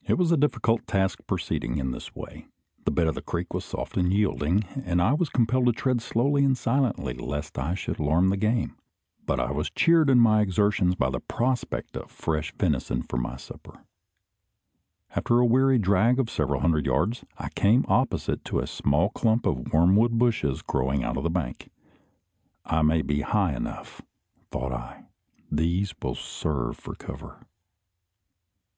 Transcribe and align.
It 0.00 0.14
was 0.16 0.32
a 0.32 0.38
difficult 0.38 0.86
task 0.86 1.18
proceeding 1.26 1.76
in 1.76 1.90
this 1.90 2.14
way. 2.14 2.46
The 2.86 2.90
bed 2.90 3.06
of 3.06 3.14
the 3.14 3.20
creek 3.20 3.52
was 3.52 3.66
soft 3.66 3.98
and 3.98 4.10
yielding, 4.10 4.64
and 4.82 5.02
I 5.02 5.12
was 5.12 5.28
compelled 5.28 5.66
to 5.66 5.72
tread 5.72 6.00
slowly 6.00 6.42
and 6.42 6.56
silently 6.56 7.12
lest 7.12 7.58
I 7.58 7.74
should 7.74 7.98
alarm 8.00 8.30
the 8.30 8.38
game; 8.38 8.78
but 9.26 9.38
I 9.38 9.50
was 9.52 9.68
cheered 9.68 10.08
in 10.08 10.18
my 10.20 10.40
exertions 10.40 10.94
by 10.94 11.10
the 11.10 11.20
prospect 11.20 11.98
of 11.98 12.10
fresh 12.10 12.54
venison 12.56 13.02
for 13.02 13.18
my 13.18 13.36
supper. 13.36 13.84
After 15.14 15.38
a 15.38 15.44
weary 15.44 15.78
drag 15.78 16.18
of 16.18 16.30
several 16.30 16.62
hundred 16.62 16.86
yards, 16.86 17.22
I 17.36 17.50
came 17.50 17.84
opposite 17.88 18.42
to 18.46 18.60
a 18.60 18.66
small 18.66 19.10
clump 19.10 19.44
of 19.44 19.70
wormwood 19.70 20.12
bushes 20.18 20.62
growing 20.62 21.04
out 21.04 21.18
of 21.18 21.24
the 21.24 21.28
bank. 21.28 21.68
"I 22.64 22.80
may 22.80 23.02
be 23.02 23.20
high 23.20 23.54
enough," 23.54 24.00
thought 24.50 24.72
I; 24.72 25.04
"these 25.52 25.92
will 26.00 26.14
serve 26.14 26.78
for 26.78 26.94
cover." 26.94 27.42